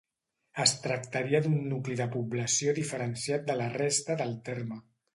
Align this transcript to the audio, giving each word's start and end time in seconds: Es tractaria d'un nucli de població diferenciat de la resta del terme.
Es 0.63 0.71
tractaria 0.85 1.41
d'un 1.47 1.59
nucli 1.75 1.99
de 2.01 2.09
població 2.17 2.75
diferenciat 2.81 3.49
de 3.53 3.61
la 3.63 3.71
resta 3.79 4.21
del 4.25 4.39
terme. 4.51 4.85